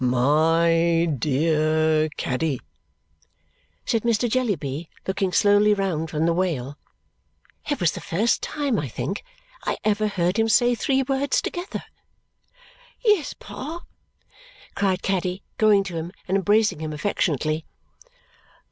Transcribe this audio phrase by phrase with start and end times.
[0.03, 2.59] "My dear Caddy!"
[3.85, 4.27] said Mr.
[4.27, 6.75] Jellyby, looking slowly round from the wail.
[7.69, 9.23] It was the first time, I think,
[9.63, 11.83] I ever heard him say three words together.
[13.05, 13.83] "Yes, Pa!"
[14.73, 17.67] cried Caddy, going to him and embracing him affectionately.